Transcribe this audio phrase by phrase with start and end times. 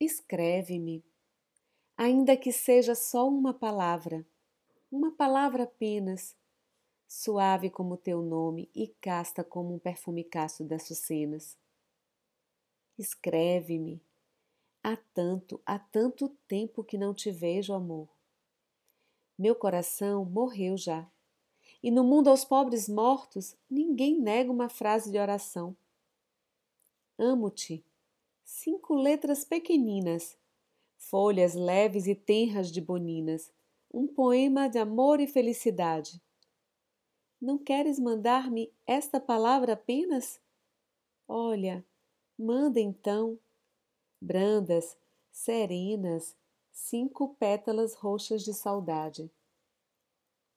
[0.00, 1.04] Escreve-me,
[1.96, 4.26] ainda que seja só uma palavra,
[4.90, 6.36] uma palavra apenas,
[7.06, 11.56] suave como teu nome e casta como um perfume casto das sucenas.
[12.98, 14.02] Escreve-me.
[14.82, 18.08] Há tanto, há tanto tempo que não te vejo, amor.
[19.38, 21.08] Meu coração morreu já.
[21.82, 25.76] E no mundo aos pobres mortos, ninguém nega uma frase de oração.
[27.16, 27.84] Amo-te.
[28.44, 30.36] Cinco letras pequeninas,
[30.98, 33.50] folhas leves e tenras de boninas,
[33.92, 36.22] um poema de amor e felicidade.
[37.40, 40.38] Não queres mandar-me esta palavra apenas?
[41.26, 41.84] Olha,
[42.38, 43.38] manda então.
[44.20, 44.94] Brandas,
[45.32, 46.36] serenas,
[46.70, 49.30] cinco pétalas roxas de saudade.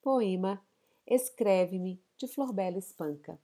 [0.01, 0.61] Poema
[1.09, 3.39] Escreve-me de Florbela Espanca.